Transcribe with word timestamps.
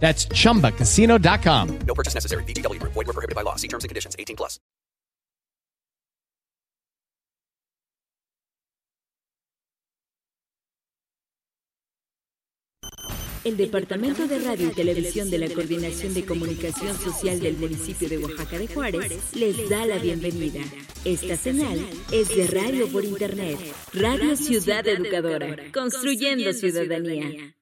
That's 0.00 0.26
chumbacasino.com. 0.26 1.78
No 1.86 1.94
purchase 1.94 2.14
necessary. 2.14 2.44
VGW 2.44 2.78
Group. 2.78 2.92
Void 2.92 3.06
were 3.06 3.14
prohibited 3.14 3.34
by 3.34 3.42
law. 3.42 3.56
See 3.56 3.68
terms 3.68 3.84
and 3.84 3.88
conditions. 3.88 4.14
18 4.18 4.36
plus. 4.36 4.60
El 13.44 13.58
Departamento 13.58 14.26
de 14.26 14.38
Radio 14.38 14.68
y 14.68 14.70
Televisión 14.70 15.28
de 15.28 15.36
la 15.36 15.50
Coordinación 15.50 16.14
de 16.14 16.24
Comunicación 16.24 16.96
Social 16.96 17.40
del 17.40 17.58
municipio 17.58 18.08
de 18.08 18.16
Oaxaca 18.16 18.58
de 18.58 18.68
Juárez 18.68 19.34
les 19.34 19.68
da 19.68 19.84
la 19.84 19.98
bienvenida. 19.98 20.60
Esta 21.04 21.36
señal 21.36 21.78
es 22.10 22.34
de 22.34 22.46
radio 22.46 22.88
por 22.88 23.04
Internet. 23.04 23.58
Radio 23.92 24.34
Ciudad 24.36 24.88
Educadora. 24.88 25.58
Construyendo 25.74 26.54
ciudadanía. 26.54 27.54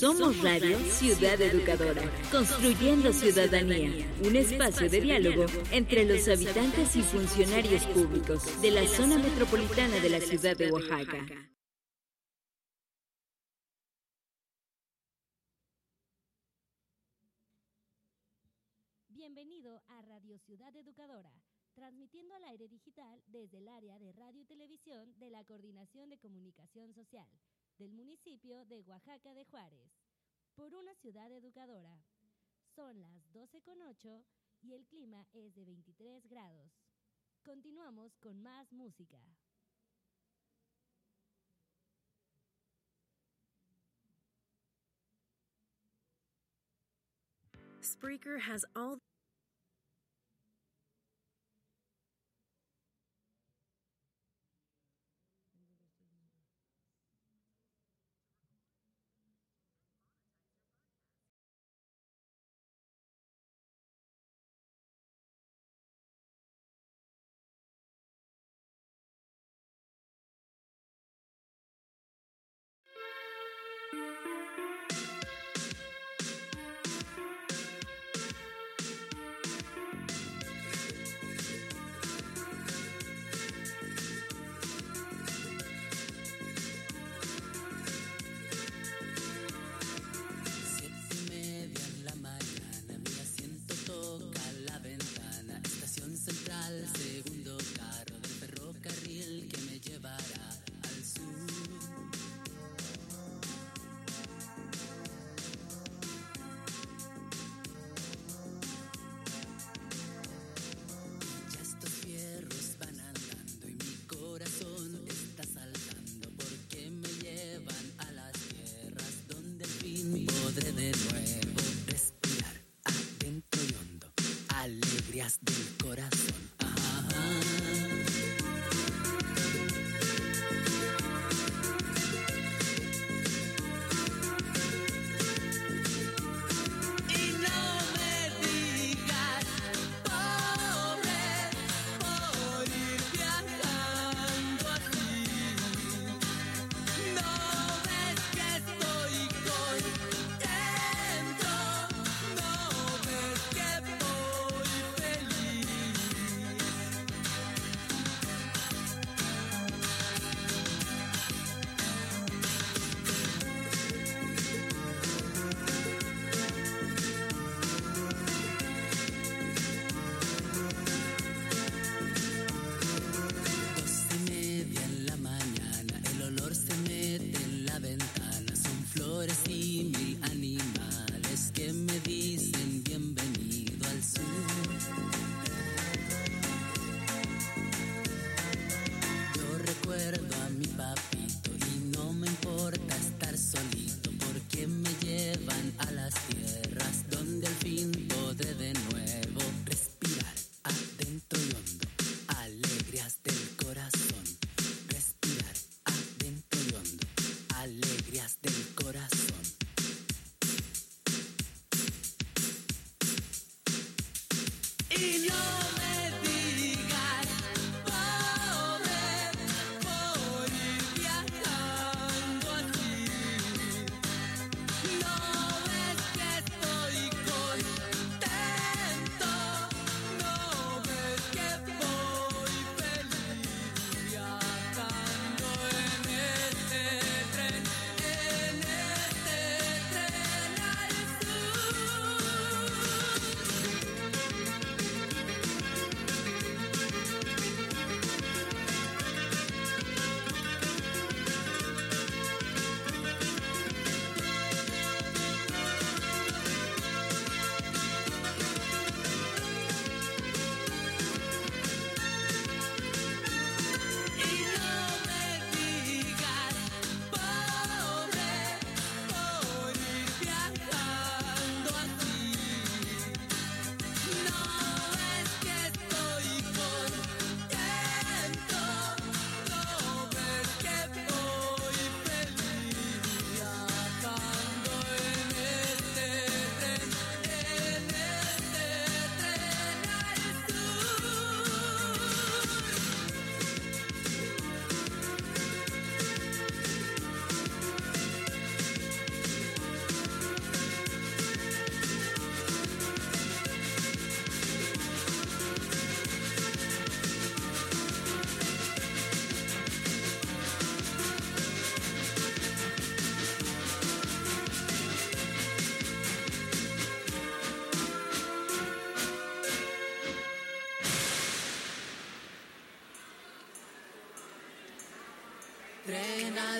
Somos 0.00 0.40
Radio 0.40 0.78
Ciudad 0.78 1.38
Educadora, 1.42 2.00
construyendo 2.32 3.12
ciudadanía, 3.12 3.90
un 4.24 4.34
espacio 4.34 4.88
de 4.88 4.98
diálogo 4.98 5.44
entre 5.70 6.06
los 6.06 6.26
habitantes 6.26 6.96
y 6.96 7.02
funcionarios 7.02 7.86
públicos 7.88 8.62
de 8.62 8.70
la 8.70 8.86
zona 8.86 9.18
metropolitana 9.18 10.00
de 10.00 10.08
la 10.08 10.20
ciudad 10.20 10.56
de 10.56 10.72
Oaxaca. 10.72 11.26
Bienvenido 19.08 19.82
a 19.86 20.00
Radio 20.00 20.38
Ciudad 20.38 20.74
Educadora, 20.76 21.30
transmitiendo 21.74 22.34
al 22.36 22.44
aire 22.44 22.68
digital 22.68 23.22
desde 23.26 23.58
el 23.58 23.68
área 23.68 23.98
de 23.98 24.12
radio 24.12 24.40
y 24.40 24.46
televisión 24.46 25.12
de 25.18 25.28
la 25.28 25.44
Coordinación 25.44 26.08
de 26.08 26.16
Comunicación 26.16 26.94
Social 26.94 27.28
del 27.80 27.94
municipio 27.94 28.62
de 28.66 28.82
Oaxaca 28.82 29.32
de 29.32 29.46
Juárez, 29.46 29.90
por 30.54 30.74
una 30.74 30.94
ciudad 30.96 31.32
educadora. 31.32 32.04
Son 32.76 33.00
las 33.00 33.32
12.08 33.32 34.22
y 34.60 34.74
el 34.74 34.86
clima 34.86 35.26
es 35.32 35.54
de 35.54 35.64
23 35.64 36.26
grados. 36.28 36.70
Continuamos 37.42 38.18
con 38.18 38.42
más 38.42 38.70
música. 38.70 39.18
Spreaker 47.82 48.38
has 48.40 48.66
all 48.76 49.00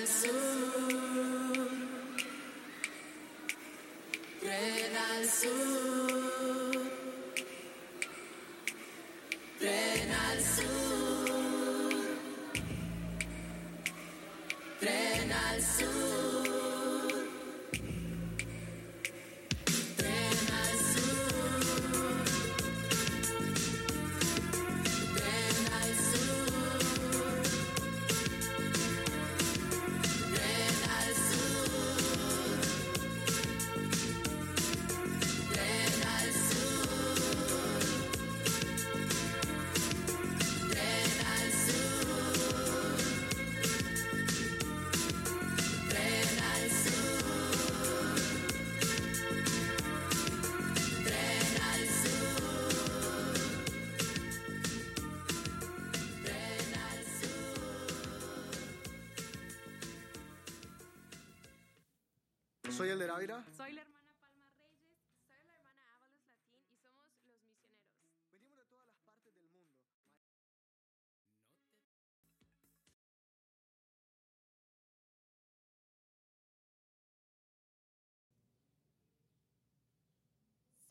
answer. 0.00 0.39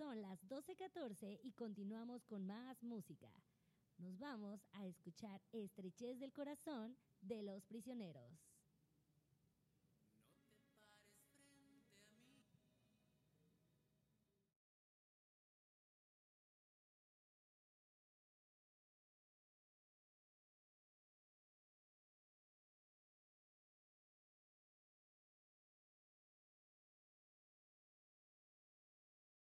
Son 0.09 0.23
las 0.23 0.43
12.14 0.47 1.39
y 1.43 1.51
continuamos 1.51 2.25
con 2.25 2.43
más 2.47 2.81
música. 2.81 3.31
Nos 3.99 4.17
vamos 4.17 4.59
a 4.71 4.87
escuchar 4.87 5.39
Estrechez 5.51 6.17
del 6.19 6.33
Corazón 6.33 6.97
de 7.21 7.43
los 7.43 7.63
Prisioneros. 7.67 8.48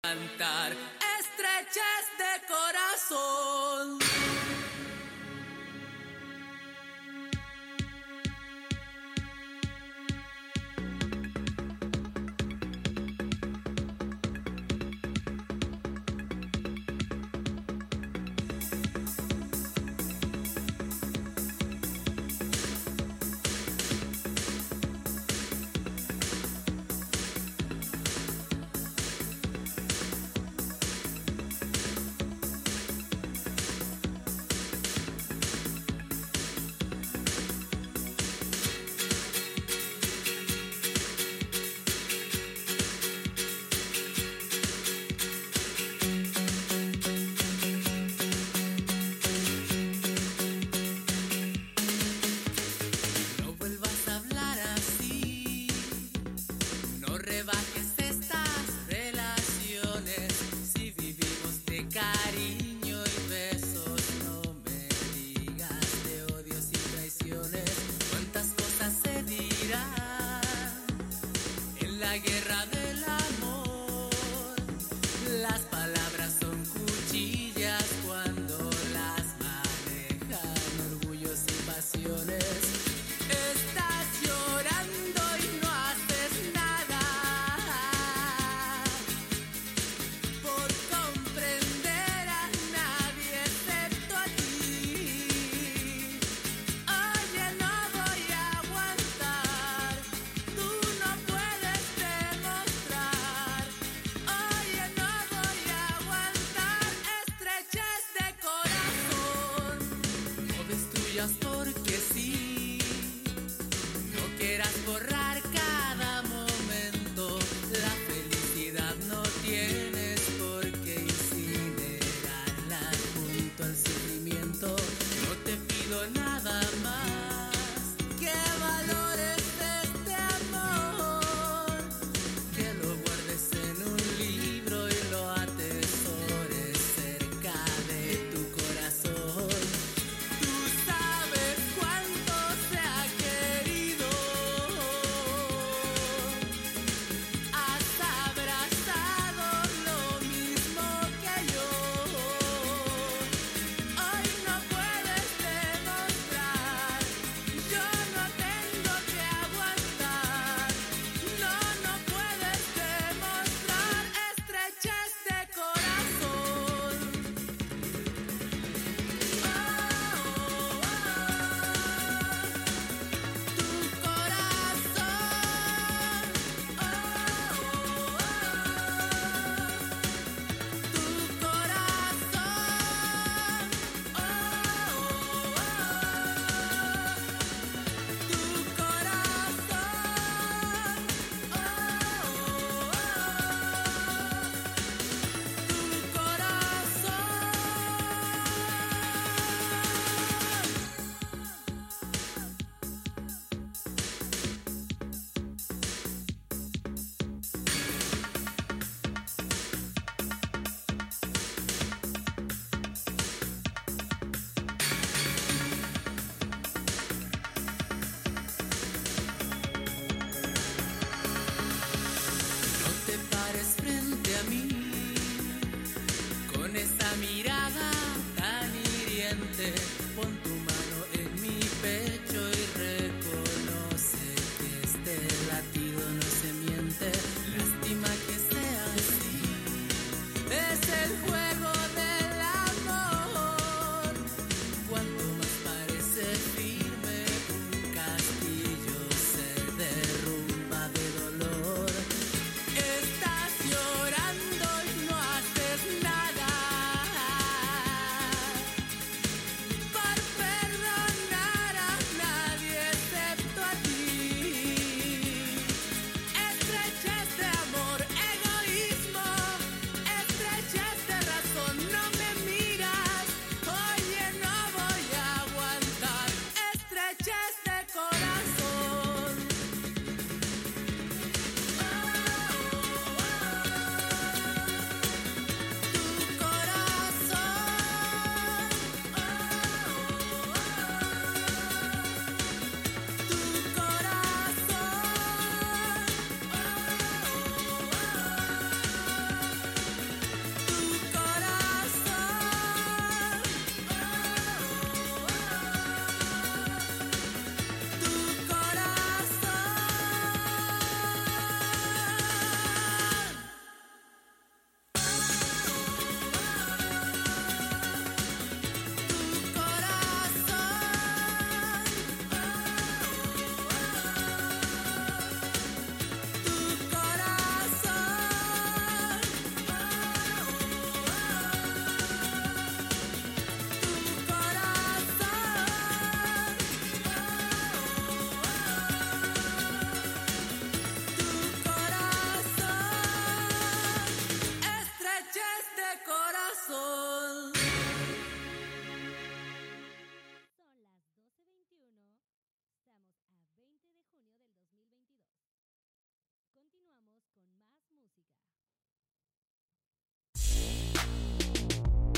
Cantar 0.05 0.71
estrechas 1.17 2.05
de 2.19 2.45
corazón. 2.47 4.04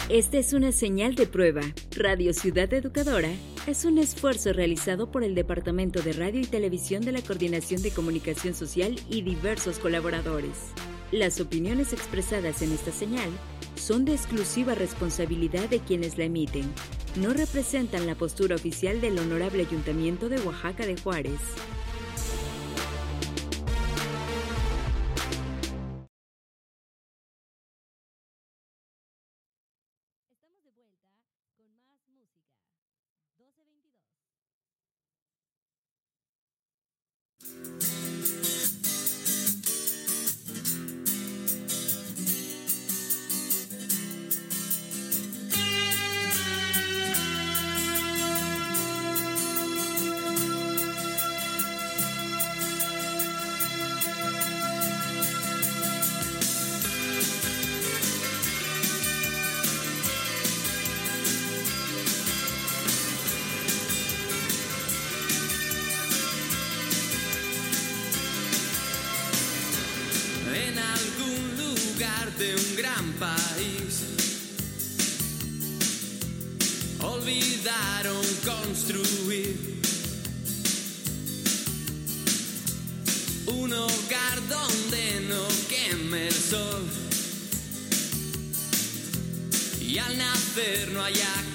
Esta 0.09 0.37
es 0.37 0.53
una 0.53 0.71
señal 0.71 1.15
de 1.15 1.27
prueba. 1.27 1.59
Radio 1.97 2.33
Ciudad 2.33 2.73
Educadora 2.73 3.29
es 3.67 3.83
un 3.83 3.97
esfuerzo 3.97 4.53
realizado 4.53 5.11
por 5.11 5.21
el 5.21 5.35
Departamento 5.35 6.01
de 6.01 6.13
Radio 6.13 6.39
y 6.39 6.45
Televisión 6.45 7.03
de 7.03 7.11
la 7.11 7.21
Coordinación 7.21 7.81
de 7.81 7.91
Comunicación 7.91 8.53
Social 8.53 8.95
y 9.09 9.21
diversos 9.21 9.79
colaboradores. 9.79 10.71
Las 11.11 11.41
opiniones 11.41 11.91
expresadas 11.91 12.61
en 12.61 12.71
esta 12.71 12.93
señal 12.93 13.29
son 13.75 14.05
de 14.05 14.13
exclusiva 14.13 14.75
responsabilidad 14.75 15.67
de 15.67 15.79
quienes 15.79 16.17
la 16.17 16.23
emiten. 16.23 16.71
No 17.17 17.33
representan 17.33 18.07
la 18.07 18.15
postura 18.15 18.55
oficial 18.55 19.01
del 19.01 19.19
Honorable 19.19 19.65
Ayuntamiento 19.67 20.29
de 20.29 20.39
Oaxaca 20.39 20.85
de 20.85 20.95
Juárez. 20.95 21.41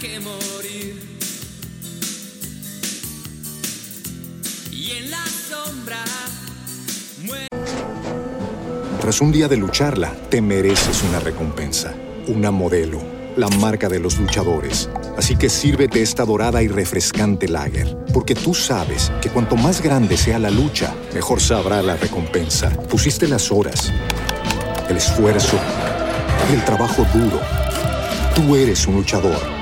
Que 0.02 0.18
morir. 0.18 1.00
Y 4.72 4.90
en 4.90 5.10
la 5.12 5.24
sombra 5.48 6.02
muere. 7.24 7.46
Tras 9.00 9.20
un 9.20 9.30
día 9.30 9.46
de 9.46 9.56
lucharla, 9.56 10.12
te 10.28 10.42
mereces 10.42 11.04
una 11.04 11.20
recompensa, 11.20 11.94
una 12.26 12.50
modelo, 12.50 13.00
la 13.36 13.46
marca 13.48 13.88
de 13.88 14.00
los 14.00 14.18
luchadores. 14.18 14.90
Así 15.16 15.36
que 15.36 15.48
sírvete 15.48 16.02
esta 16.02 16.24
dorada 16.24 16.64
y 16.64 16.68
refrescante 16.68 17.46
lager, 17.46 17.96
porque 18.12 18.34
tú 18.34 18.54
sabes 18.54 19.12
que 19.20 19.28
cuanto 19.28 19.54
más 19.54 19.80
grande 19.80 20.16
sea 20.16 20.40
la 20.40 20.50
lucha, 20.50 20.96
mejor 21.14 21.40
sabrá 21.40 21.80
la 21.80 21.96
recompensa. 21.96 22.70
Pusiste 22.88 23.28
las 23.28 23.52
horas, 23.52 23.92
el 24.88 24.96
esfuerzo, 24.96 25.60
el 26.52 26.64
trabajo 26.64 27.06
duro. 27.14 27.40
Tú 28.34 28.56
eres 28.56 28.84
un 28.88 28.96
luchador 28.96 29.61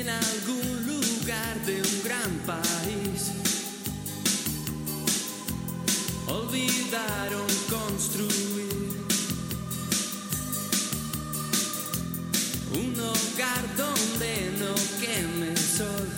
En 0.00 0.08
algún 0.08 0.86
lugar 0.86 1.66
de 1.66 1.82
un 1.82 2.02
gran 2.02 2.32
país. 2.46 3.32
Olvidaron 6.26 7.46
construir 7.68 9.04
un 12.72 12.94
hogar 12.98 13.76
donde 13.76 14.32
no 14.58 14.74
queme 15.00 15.50
el 15.50 15.58
sol. 15.58 16.08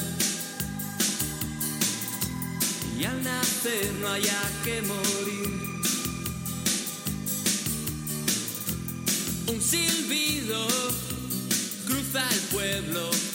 Y 3.01 3.05
al 3.05 3.21
nacer 3.25 3.93
no 4.01 4.09
haya 4.09 4.43
que 4.65 4.81
morir. 4.83 5.63
Un 9.49 9.61
silbido 9.61 10.69
cruza 11.87 12.23
el 12.31 12.41
pueblo 12.53 13.32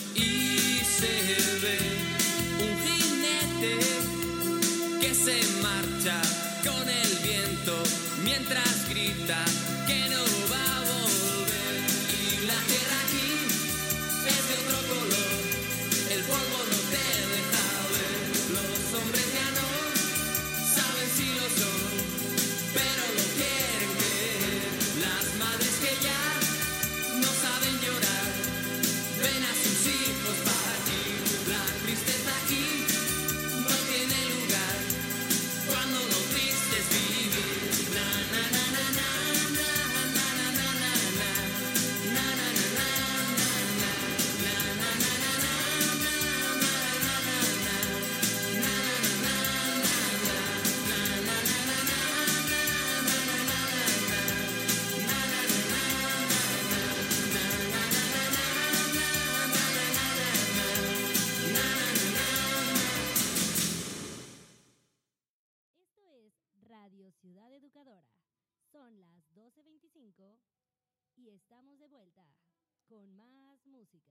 música. 73.77 74.07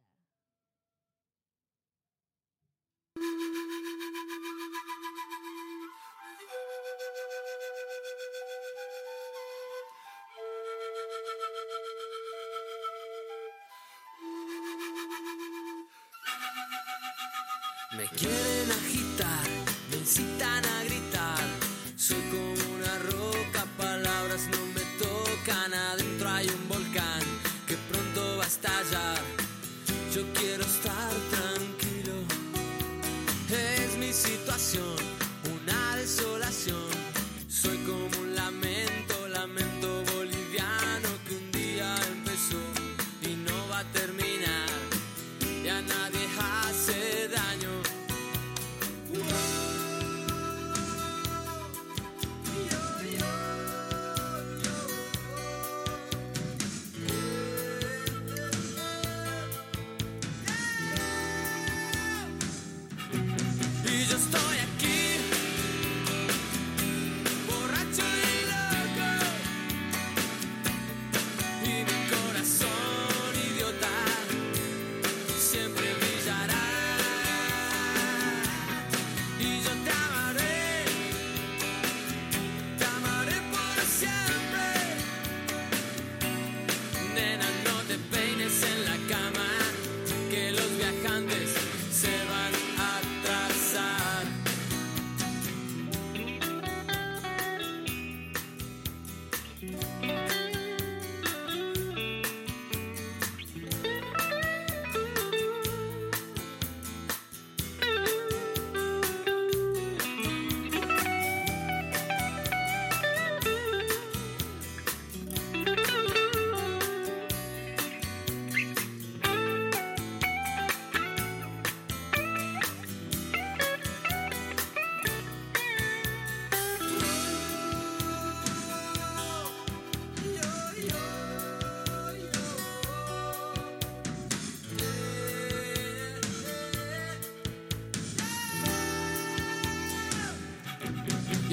Me 17.96 18.07
quieren 18.09 18.70
agitar, 18.72 19.48
me 19.90 19.96
incitan. 19.96 20.55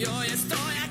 Jo, 0.04 0.24
jest 0.24 0.50
to. 0.50 0.83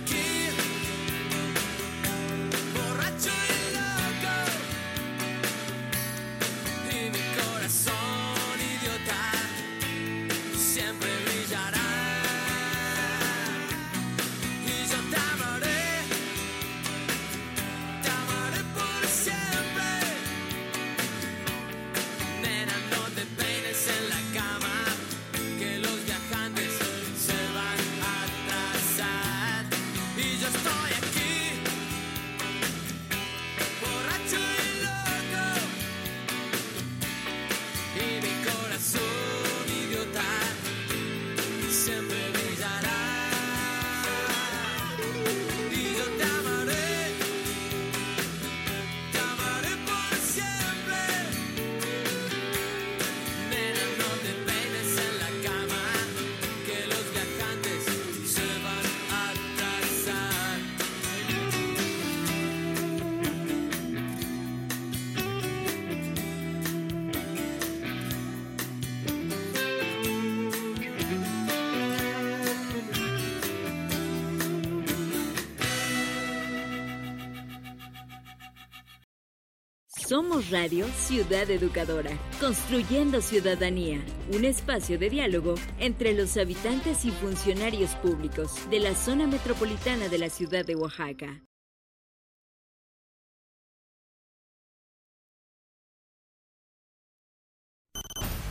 Somos 80.13 80.51
Radio 80.51 80.87
Ciudad 80.89 81.51
Educadora, 81.51 82.11
construyendo 82.39 83.23
ciudadanía, 83.23 83.99
un 84.31 84.45
espacio 84.45 84.99
de 84.99 85.09
diálogo 85.09 85.55
entre 85.79 86.13
los 86.13 86.37
habitantes 86.37 87.07
y 87.07 87.11
funcionarios 87.11 87.95
públicos 87.95 88.69
de 88.69 88.81
la 88.81 88.95
zona 88.95 89.27
metropolitana 89.27 90.09
de 90.09 90.19
la 90.19 90.29
ciudad 90.29 90.67
de 90.67 90.77
Oaxaca. 90.77 91.43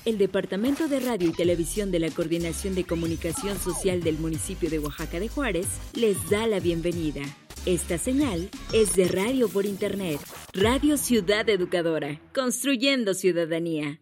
El 0.04 0.18
Departamento 0.18 0.88
de 0.88 1.00
Radio 1.00 1.30
y 1.30 1.32
Televisión 1.32 1.92
de 1.92 2.00
la 2.00 2.10
Coordinación 2.10 2.74
de 2.74 2.86
Comunicación 2.86 3.60
Social 3.60 4.02
del 4.02 4.18
municipio 4.18 4.68
de 4.72 4.80
Oaxaca 4.80 5.20
de 5.20 5.28
Juárez 5.30 5.68
les 5.94 6.28
da 6.28 6.48
la 6.48 6.60
bienvenida. 6.60 7.22
Esta 7.68 8.00
señal 8.00 8.50
es 8.74 8.96
de 8.96 9.08
radio 9.08 9.48
por 9.48 9.68
Internet, 9.68 10.20
Radio 10.52 10.98
Ciudad 10.98 11.48
Educadora, 11.48 12.20
construyendo 12.34 13.14
ciudadanía. 13.14 14.02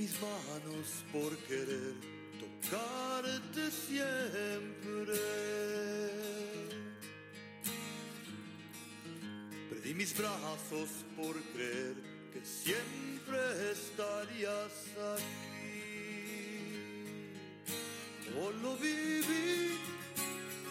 Mis 0.00 0.14
manos 0.22 0.86
por 1.12 1.36
querer 1.46 1.92
tocarte 2.40 3.70
siempre. 3.70 5.18
Perdí 9.68 9.92
mis 9.92 10.16
brazos 10.16 10.88
por 11.18 11.34
creer 11.52 11.96
que 12.32 12.42
siempre 12.42 13.40
estarías 13.72 14.72
aquí. 15.12 15.70
O 18.42 18.50
lo 18.62 18.76
viví, 18.78 19.76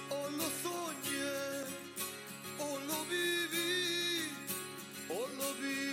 o 0.09 0.29
lo 0.37 0.47
soñé, 0.63 1.45
o 2.57 2.79
lo 2.89 2.99
viví, 3.05 4.31
o 5.09 5.19
lo 5.37 5.53
viví. 5.61 5.88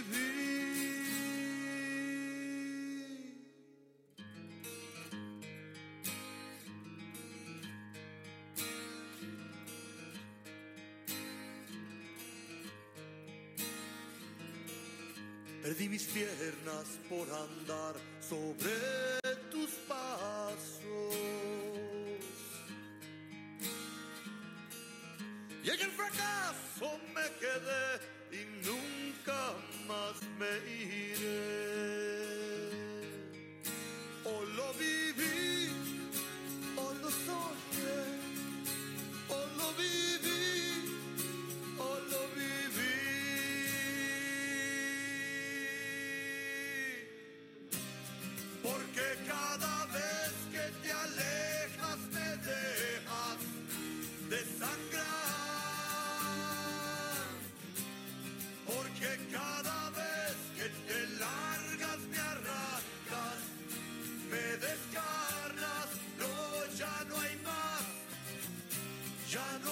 Perdí 15.66 15.88
mis 15.88 16.04
piernas 16.04 16.86
por 17.08 17.26
andar 17.28 17.96
sobre 18.20 19.25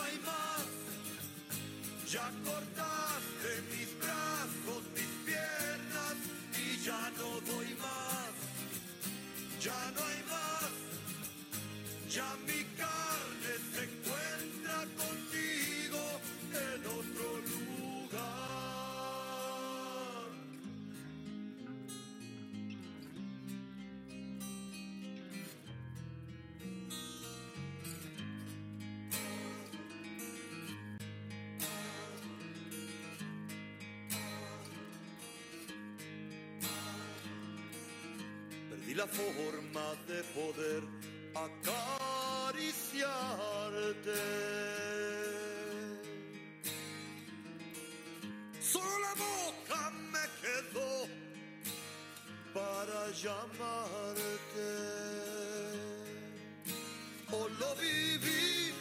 hay 0.05 0.19
más. 0.21 0.67
Ya 2.11 2.31
cortaste 2.45 3.51
mis 3.73 3.91
brazos, 3.99 4.83
mis 4.95 5.13
piernas 5.27 6.17
y 6.65 6.85
ya 6.85 7.11
no 7.19 7.41
doy 7.53 7.75
más. 7.75 8.33
Ya 9.61 9.93
no 9.95 10.05
hay 10.05 10.23
más, 10.29 10.73
ya 12.11 12.37
mi 12.47 12.65
carne 12.77 13.14
forma 39.15 39.87
de 40.09 40.19
poder 40.35 40.83
acariciarte. 41.47 42.65
Solo 48.61 48.99
la 49.07 49.15
boca 49.15 49.81
me 50.13 50.25
quedó 50.43 50.93
para 52.53 53.01
llamarte. 53.23 54.71
O 57.31 57.49
lo 57.61 57.71
viví, 57.77 58.73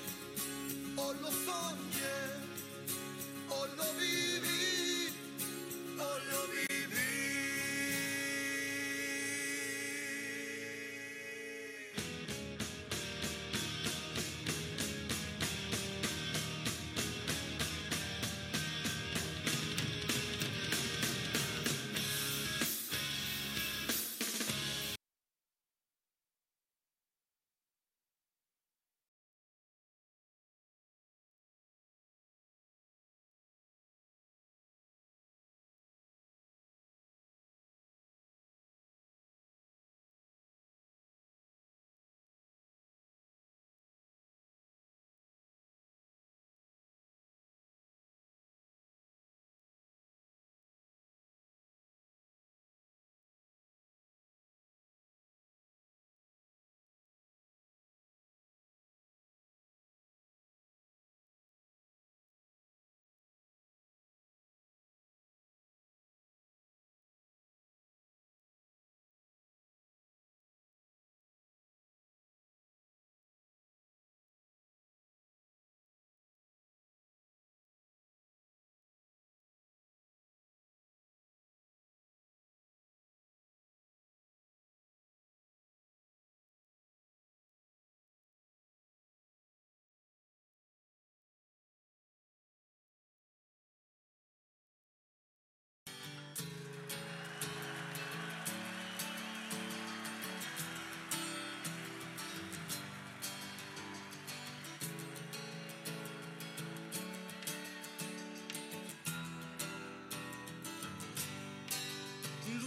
o 0.98 1.14
lo 1.14 1.32
soñé, 1.32 2.22
o 3.50 3.66
lo 3.78 3.88
viví, 4.00 5.10
o 5.98 6.10
lo 6.32 6.48
viví. 6.48 6.73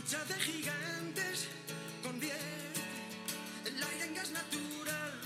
Lucha 0.06 0.24
de 0.26 0.34
gigantes 0.34 1.48
convierte 2.00 2.80
el 3.64 3.82
aire 3.82 4.04
en 4.04 4.14
gas 4.14 4.30
natural. 4.30 5.20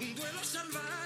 Un 0.00 0.14
duelo 0.14 0.44
salvaje 0.44 1.05